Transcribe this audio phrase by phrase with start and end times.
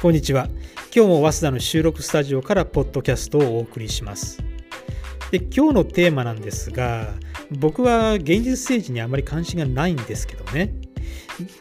[0.00, 0.48] こんにちは。
[0.96, 4.42] 今日も早稲田の収録スタジオからポッドキャストをお送りします。
[5.30, 7.12] で今日のテーマなんですが、
[7.50, 10.72] 僕は現実政治にあまり関心がないんですけどね。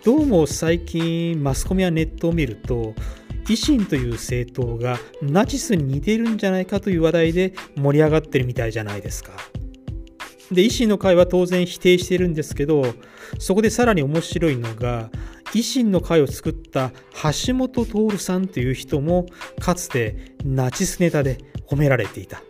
[0.05, 2.93] どうも最近マスコミやネットを見ると、
[3.49, 9.33] 維新という政党がナチスに似ているんじゃないかという話題で盛り上がってるみたいじゃないですか。
[10.49, 12.95] で維新の会は当然否定しているんですけど
[13.37, 15.11] そこでさらに面白いのが
[15.53, 16.91] 維新の会を作った
[17.45, 19.25] 橋本徹さんという人も
[19.59, 22.41] かつてナチスネタで褒められていた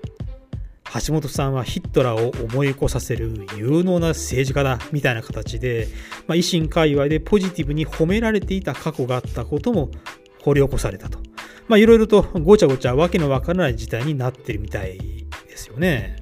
[1.06, 5.88] 橋本さんはヒットラーを思い起こさせる有能な政治家だみたいな形で、
[6.28, 9.92] まあ、維新界隈でポジティブに褒められていた過去があったことも
[10.42, 11.20] 掘り起こされたと。
[11.78, 14.98] いろいろとごちゃごちゃわけのわからない事態になってるみたい
[15.48, 16.16] ですよね。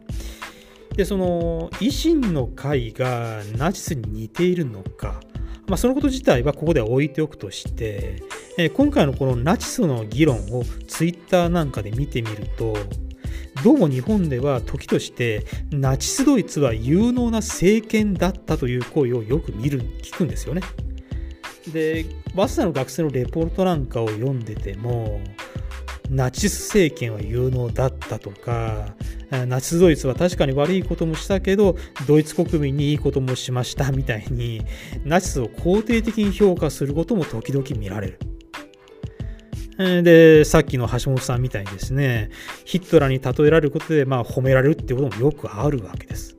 [0.98, 5.22] でその維新の会がナチスに似ているのか、
[5.68, 8.24] まあ、そのこと自体はここでは置いておくとして、
[8.58, 12.76] えー、今回のこのナチスの議論をツイッターなんかで見てみると
[13.64, 20.62] どうも日本では時としてナチスドイツは有能な政権だったという声をよく見る聞くんですよね。
[21.74, 25.20] で早稲田の学生のレポートなんかを読んでても
[26.10, 28.96] ナチス政権は有能だたとか
[29.48, 31.76] ナチスドイツは確かに悪いこともしたけど
[32.08, 34.62] ドイツ国民にいいこともしましたみたいに
[35.06, 38.20] ナチスを肯定的に評価することも時々見られる。
[39.78, 42.32] で、さっきの橋本さんみたいにですね、
[42.66, 46.36] ヒットラーに例えられることで、まあ、褒められるってこともよくあるわけです。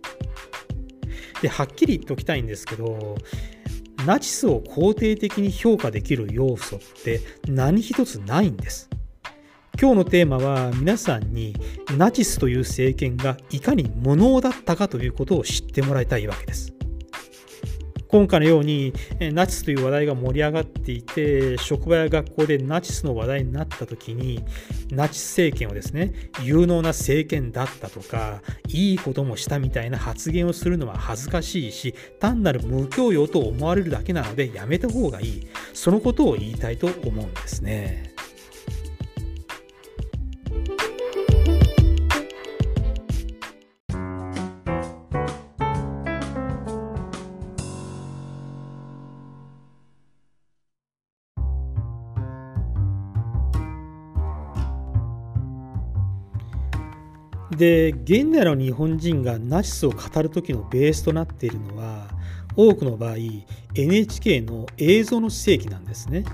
[1.41, 3.17] で、はっきり言っておきたいんですけど、
[4.07, 8.88] ナチスを肯定的に評価できる要素って何一つないんです。
[9.81, 11.55] 今日のテーマは皆さんに
[11.97, 16.73] ナチスという政権がいかに無能だったかということを知ってもらいたいわけです。
[18.09, 24.43] 今回のようにナチスという話題が盛り上がっていて職場や学校でナチスの話題になった時に
[24.91, 38.08] ナチス政権をですね有能な政権だったとかいいこともしたみたいな発言をするのは恥ずかしいし単なる無教養と思われるだけなのでやめた方がいいそのことを言いたいと思うんですね。
[57.59, 62.09] で現代の日本人がナチスを語る時のベースとなっているのは
[62.55, 63.17] 多くの場合
[63.75, 66.25] NHK の映像の世紀なんですね。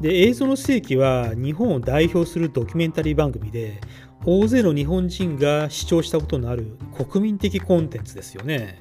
[0.00, 3.80] で映像の世紀は日本を代表するドキュメンタリー番組で
[4.24, 8.78] 大勢の日本人が視聴したことのある国民的コンテンツですよね。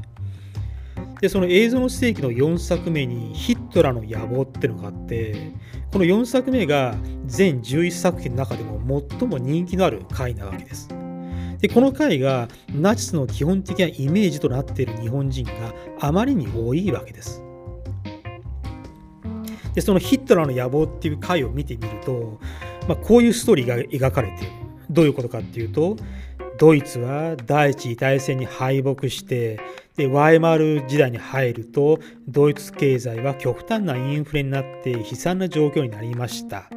[1.19, 5.51] でその映像の世紀の4作目にヒットラーの野望っていうのがあって
[5.91, 10.87] この4作目が全11作品の中でも最も人気のある回なわけです。
[11.65, 17.41] でこの回がナチスの基本的なイメージとなっている日本人があまりに多いわけです。
[19.73, 22.39] でそのヒットラーの野望っていう回を見てみると、
[22.87, 24.51] まあ、こういうストーリーが描かれている。
[24.91, 25.97] どういうことかっていうと
[26.59, 29.59] ドイツは第一次大戦に敗北して
[29.95, 31.97] でワイマール時代に入ると
[32.27, 36.69] ドイツ経済は極端なインフレになって悲惨な状況になりました。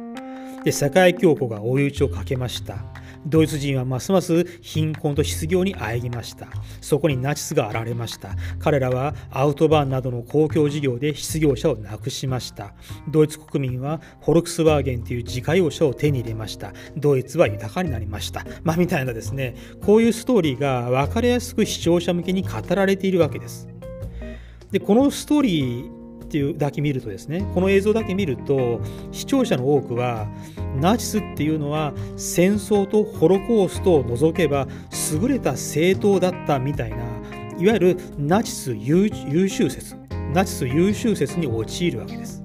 [0.63, 2.98] で世界恐慌が追い打ちをかけました。
[3.25, 6.47] ドイツ人はますます貧困と失業にあえぎました。
[6.81, 8.35] そこにナチスが現れました。
[8.59, 12.73] 彼らはアウトバーンなどの公共事業で失業者をなくしました。
[13.09, 16.73] ドイツ国民はフォルクスワーゲンという自家用車を手に入れました。
[16.95, 18.45] ドイツは豊かになりました。
[18.63, 23.67] まあ、みたいなですね、こういうストーリーが分かりやすく視聴者向けに語られているわけです。
[24.71, 25.98] でこのストーリー
[26.29, 28.79] っていうだけ見るとですねこの映像だけ見ると
[29.11, 30.27] 視聴者の多くは
[30.79, 34.67] ナチスっていうのは戦争とホロコーストを除けば
[35.11, 36.97] 優れた政党だったみたいな
[37.57, 39.95] いわゆるナチス優秀説
[40.31, 42.43] ナチス優秀説に陥るわけです。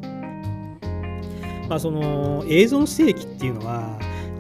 [1.69, 3.99] まあ、その映像の世紀っていうのは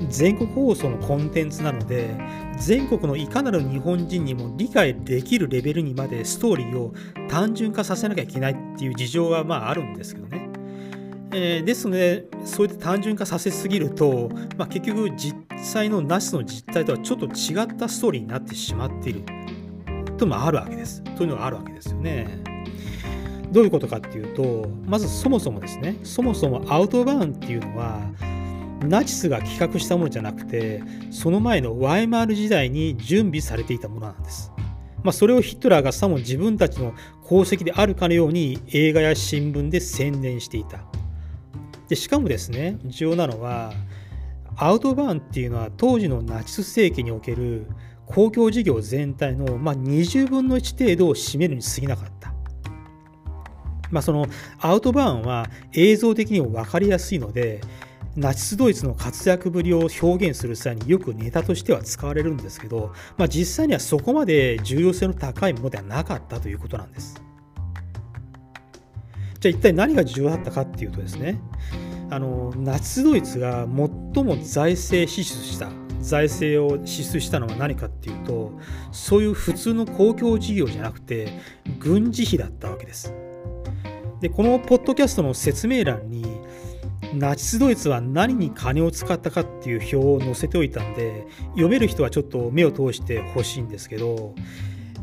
[0.08, 2.14] 全国放送のコンテンツなので
[2.64, 6.94] 全国のいかなる日本人にも理解できるレベルにまでストーリーを
[7.28, 10.48] 単純化させなきゃいけないっていう事情はまああるんですけどね。
[11.34, 19.24] えー、ですのでそういった単純化させすぎると、まあ、結局実際のナチスの実態とはちょっと違ったストーリーになってしまっている
[20.16, 21.02] ともあるわけです。
[21.16, 22.42] というのがあるわけですよね。
[23.52, 28.00] どういうことかっていうとまずそもそもですねそもそもアウトバーンっていうのは
[28.84, 34.52] ナチスが企画したものじゃなくてその前のワイマール時代に準備されていたものなんです。
[35.02, 36.94] まあ、それをヒトラーがさも自分たちの
[37.26, 40.84] 功績であるかのように映画や新聞で宣伝していた。
[41.88, 43.72] でしかもですね重要なのは
[44.56, 47.66] アウトバーンっていうのは当時のナチス政権における
[48.06, 52.32] 公共事業全体の、まあ、20分の1程度を占めるに過ぎなかった。
[53.90, 54.26] まあ、その
[54.58, 57.60] アウトバーンは映像的にも分かりやすいので
[58.16, 67.20] ナチスドイツの活躍ぶりを表現する際によくネタとしては使われるんですけど、まあ、実際にはそこまで重要性の高いものではなかったということなんです。
[69.40, 71.38] じゃあ一体何が重要だったかっていうとですね
[72.08, 75.70] あのナチスドイツが最も財政支出した
[76.00, 78.52] 財政を支出したのは何かっていうと
[78.90, 81.28] そういう普通の公共事業じゃなくて
[81.78, 83.12] 軍事費だったわけです。
[84.20, 86.24] でこのポッドキャストの説明欄に
[87.18, 94.34] ナチスドイツは何に金を使ったかっていう表を載せておいたんで読める人はちょっと目を通してほしいんですけど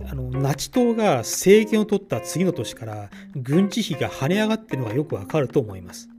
[0.10, 6.11] あのナチ党が政権を取った次の年から軍事費が跳ね上がってるのがよくわかると思います。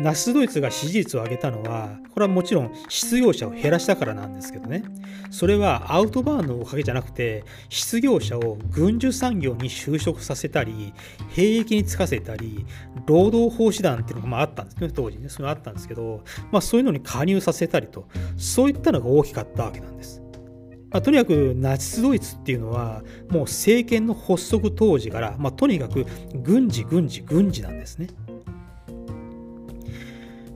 [0.00, 4.84] ナチスドイツが支持率を上げたのは、これはもちろん失業者を減らしたからなんですけどね、
[5.30, 10.92] それはアウトバーンのおかげじゃなくて、失業者を軍需産業に就職させたり、
[11.30, 12.64] 兵役に就かせたり、
[13.06, 16.22] 労働奉仕団っていうのがまああったんですね、当時ね、それあったんですけど、
[16.52, 18.06] まあ、そういうのに加入させたりと、
[18.36, 20.22] そういったのが大きかったわけなんです。
[20.90, 26.06] まあ、とにかくナチスドイツっていうのはもう政権の発足当時から、まあ、とにかく
[26.42, 28.08] 軍事軍事軍事なんですね。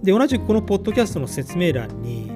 [0.03, 2.31] で同じくこのポッドキャストの説明欄に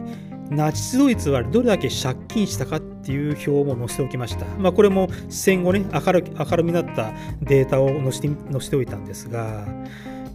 [0.51, 4.47] ナチスドイツはどれだけ借金したかっていう表も載せておきました。
[4.59, 9.67] まあ、これも戦後ね明る明るみになったデータを載せて載せておいたんですが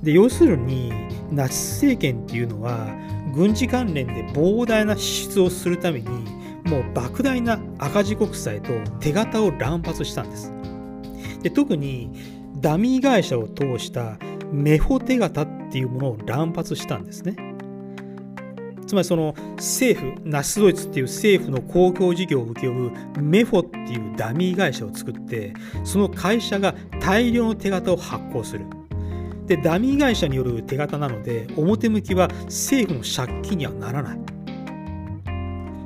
[0.03, 0.91] で要するに
[1.31, 2.89] ナチス政権っていうのは
[3.33, 6.09] 軍事関連で膨大な支出をするために
[6.65, 10.51] もう莫大な赤字国債と手形を乱発したんです。
[11.41, 12.11] で特に
[12.57, 14.17] ダミー会社を通した
[14.51, 17.35] メフォ手形っていうものを乱発したんですね。
[18.85, 25.53] つまりその政府、ナチスドイツっていう政府の公共事業を請け負うメフォっていうダミー会社を作って、
[25.85, 28.65] その会社が大量の手形を発行する。
[29.47, 34.19] で、ダミー会社による手形なので、表向きは政府の借金にはならない。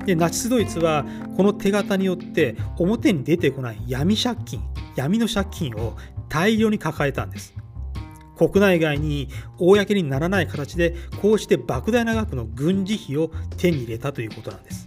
[0.06, 4.62] で、ナチスドイツはこの手形によって表に出てこない闇借金、
[4.96, 5.96] 闇の借金を
[6.30, 7.54] 大量に抱えたんです。
[8.38, 9.30] 国内外に
[9.60, 14.86] 公にならない形でこうして莫大な額の軍事費を手に入れたということなんです。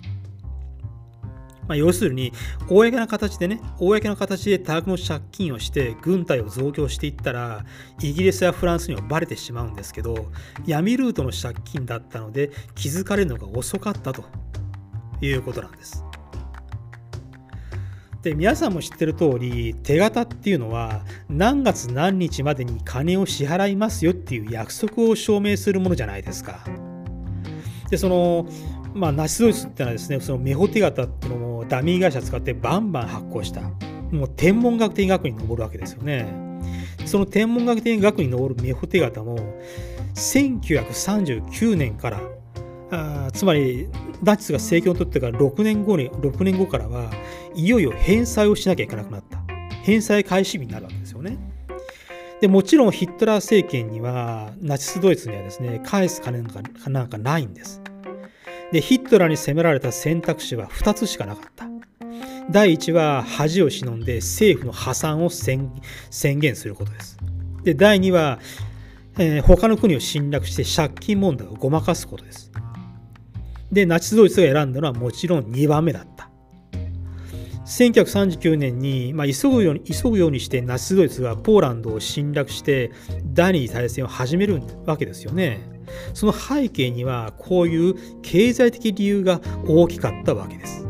[1.68, 2.32] まあ、要するに、
[2.66, 7.66] 公な形でね、公な形で多額の借金をして軍隊を増強していったら、
[8.00, 10.32] イギリスやフランスにはバレてしまうんですけど、
[10.66, 14.24] 闇ルートの借金だったので気づかれるのが遅かったと
[15.20, 16.07] いうことなんです。
[18.28, 26.60] で皆さんも知ってる通り手形っていうのは何月何日までに金を支払いますよっていう約束を証明するものじゃないですか。
[27.88, 28.46] でその
[28.94, 33.60] まあ、ナチスドイツってのはですねそのメホ手形っていうのもダミー会社使ってバンバン発行した
[34.10, 36.26] もう天文学的額に上るわけですよね
[37.04, 39.38] その天文学的額に上るメホ手形も
[40.14, 42.20] 1939年から
[43.32, 43.88] つまり
[44.22, 47.10] ナチスが政権を取ってから6年後に6年後からは
[47.54, 49.38] いよいよ返済をしなきゃいけなくなった。
[49.82, 51.38] 返済開始日になるわけですよね。
[52.40, 57.80] でもちろんヒットラー政権にはナチスドイツにはですね返す金なんかなんかないんです。
[58.70, 61.66] でヒットラーに責められた選択肢は2つしかなかった。
[62.50, 65.70] 第1は恥を忍んで政府の破産を宣
[66.10, 67.18] 言することです。
[67.64, 68.38] で第2は、
[69.18, 72.50] えー、他の国を侵略して借金問題をごまかすことです。
[73.72, 76.30] で、ナチスドイツが選んだのはもちろん2番目だった。
[77.66, 82.90] 1939年に、まあ、急ぐように急ぐようにしてナチスドイツがポーランドを侵略して
[83.34, 85.60] 第二次大戦を始めるわけですよね。
[86.14, 90.87] その背景にはこういう経済的理由が大きかったわけです。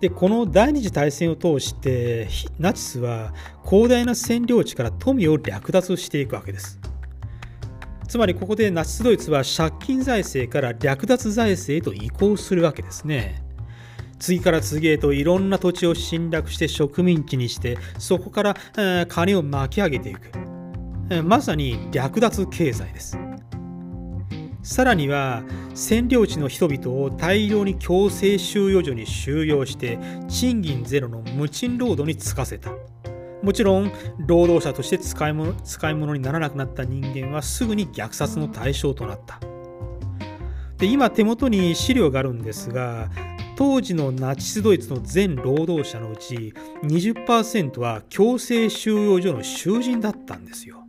[0.00, 2.28] でこの第二次大戦を通して
[2.58, 3.34] ナチスは
[3.68, 6.78] 広大な占領地から富を略奪していくわけです。
[8.08, 13.42] つまりここでナチスドイツは借金財政から略奪財政へと移行するわけですね。
[14.18, 18.56] 次から次へといろんな土地を侵略して植民地にしてそこから
[19.06, 20.32] 金を巻き上げていく。
[21.22, 23.18] まさに略奪経済です。
[24.62, 25.42] さらには
[25.74, 29.98] 占領地の人々を大量に強制収容所に収容して
[30.28, 32.70] 賃金ゼロの無賃労働に就かせた。
[33.42, 33.90] もちろん
[34.26, 39.40] 労働者として使い物使い物にならなくなった人間はすぐに虐殺の対象となった。
[40.76, 43.10] で今手元に資料があるんですが
[43.56, 50.79] 当時のナチスドイツの全労働者のうち20%は強制収容所の囚人だったんですよ。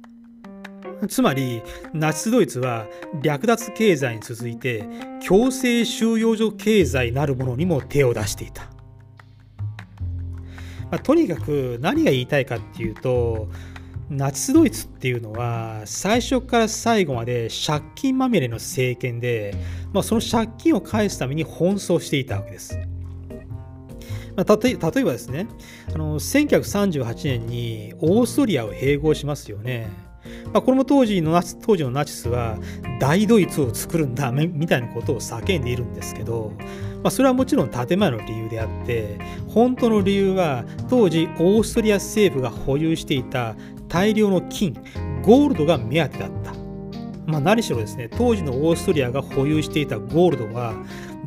[1.08, 1.62] つまり
[1.94, 2.86] ナチスドイツは
[3.22, 4.86] 略奪経済に続いて
[5.22, 8.72] 強制収容所経済なるものにも手を出していた
[10.92, 13.48] まあ、とにかく何が言いたいかっていうと
[14.10, 19.56] ナチスドイツっていうのは最初から最後まで借金まみれの政権で、
[19.94, 22.78] まあ、その借金を返すために奔走していたわけです。
[24.36, 25.48] まあ、例えばですね
[25.94, 29.90] あの1938年にオーストリアを併合しますよね。
[30.54, 32.58] まあ、これも当時のナチ当時のナチスは
[33.00, 36.54] 大ドイツを作るんだみたいなことを叫んでいるんですけど、
[37.04, 43.56] まあ、それはもちろん建前の理由であって本当の理由は当時オーストリア政府が保有していた
[43.88, 44.74] 大量の金
[45.24, 46.52] ゴールドが目当てだった。
[47.28, 50.74] まあ、何しろですね当時のオーストリアが保有していたゴールドは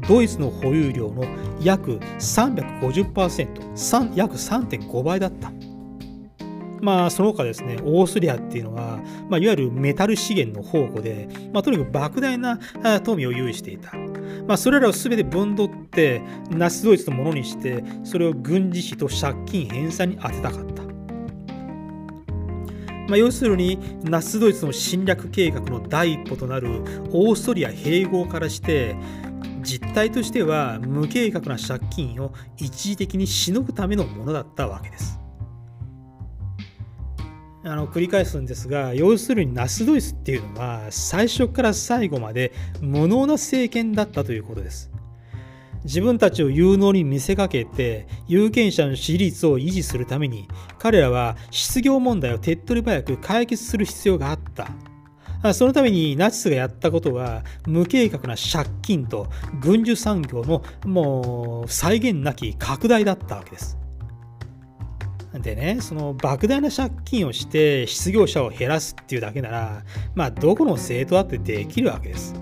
[0.08, 1.24] ドイツの保有量の
[1.62, 5.50] 約350%約3.5倍だった。
[6.80, 12.58] まあ、その他ですね、オーストリアっていうのは、まあ、いわゆるメタル資源の宝庫で、まあ、とにかく莫大な
[13.00, 13.92] 富を有していた。
[14.46, 20.84] まあ、それらを全て分取って、ナチスドイツのものにして、それを軍事費と借金返済に充てたかった。
[23.08, 28.96] まあ、要するにナチスドイツの侵略計画の第一歩となるオーストリア併合からして
[29.62, 35.23] 実態としては無計画な借金を一時的にしのぐためのものだったわけです。
[37.66, 42.52] あの繰り返すんですが要するにナスドイツっていうのは最初から最後まで
[42.82, 44.90] 無能な政権だったということです。
[45.84, 54.68] 自分たちを有能に見せかけて有権者の支持率を維持するために彼らは失業問題を手っ取り早く解決する必要があった。
[55.52, 59.26] そのためにナチスがやったことは無計画な借金と
[59.60, 63.76] 軍需産業のもう際限なき拡大だったわけです。
[65.40, 69.82] でね、その莫大な借金をして失業者を減らすっていうだけなら、
[70.14, 72.34] まあ、どこの政党だってできるわけです。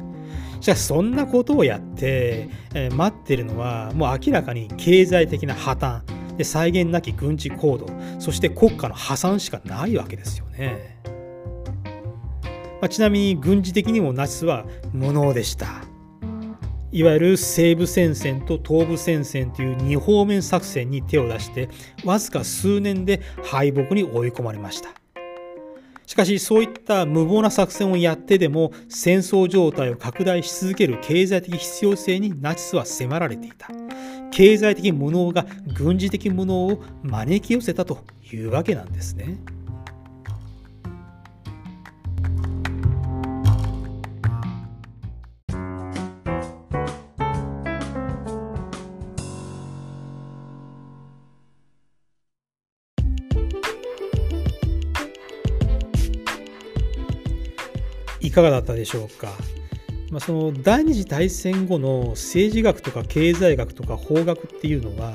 [0.60, 6.02] しかし、そんなことをやって、えー、待ってるのは、もう明らかに経済的な破綻、
[6.36, 7.86] で際限なき軍事行動、
[8.18, 10.98] そして国家の破産しかないわけですよね。
[12.80, 15.91] まあ、ちなみに軍事的にもナチスは無能でした。
[16.92, 21.70] いわゆる西部戦線と東部戦線という二方面作戦に手を出して
[22.04, 24.90] わずか数年で敗北に追い込まれました
[26.06, 33.68] しかしそういった無謀な作戦をやってでも戦争状態を拡大し続ける経済的必要性にナチスは迫られていた
[34.30, 39.38] 経済的無能が軍事的無能を招き寄せたというわけなんですね。
[58.32, 59.32] かがだったでしょうか？
[60.10, 65.14] まあ、その第二次大戦後の政治学とか経済学とか法学っていうのは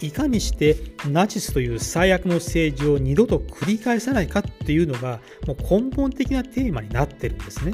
[0.00, 7.72] いかにしてナチスという最悪の政治を二度と繰り返さないかっていうのがもう根本的なテーマになってるんですね。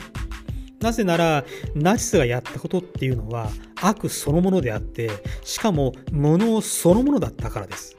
[0.81, 1.45] なぜなら
[1.75, 3.51] ナチスがやったことっていうのは
[3.83, 5.11] 悪そのものであって
[5.45, 7.97] しかも無能そのものだったからです。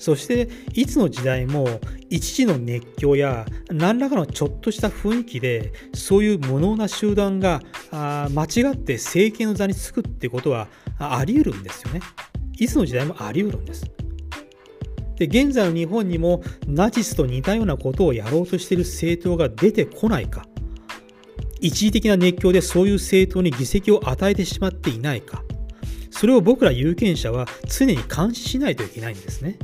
[0.00, 1.68] そしていつの時代も
[2.08, 12.00] 一時の熱狂や何らかのちょっとした雰囲気でそういう無能な集団があ間違って政権の座につくってことはあり得るんですよね。
[12.58, 13.84] いつの時代もあり得るんです。
[15.16, 20.46] で現在の日本にもナチスと似たようなことをやろうとしている政党が出てこないか
[21.60, 25.44] 一時的な熱狂でそういう政党に議席を与えてしまっていないか
[26.10, 29.58] それを僕ら有権者は常に監視しないといけないんですね。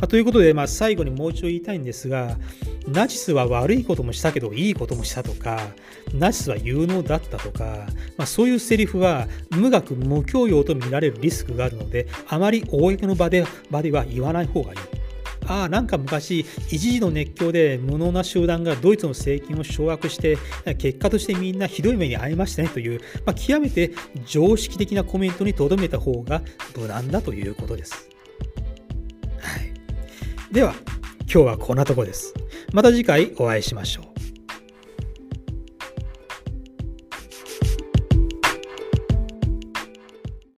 [0.00, 2.38] まあ、ということで、まあ、最後にもう一度言いたいんですが、
[2.88, 5.60] ナチスは悪いこともしたけどいいこともしたとか、
[6.14, 14.78] ナチスは有能だったとか、まあ、そういうセリフは無学無教養と見られるリスクがあるので、あまり公の場で場では言わない方がいい。
[15.46, 20.38] ああ、なんか昔、一時の熱狂で無能な集団がドイツの政権を掌握して、
[20.78, 23.90] 結果としてみんなひどい目に遭いましたねという、まあ、極めて
[24.24, 26.40] 常識的なコメントにとどめた方が
[26.74, 28.08] 無難だということです。
[30.52, 30.74] では、
[31.20, 32.34] 今日はこんなとこです。
[32.72, 34.09] また次回お会いしましょう。